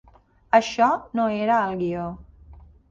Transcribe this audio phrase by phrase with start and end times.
[0.61, 0.87] Això
[1.21, 2.09] no era al guió.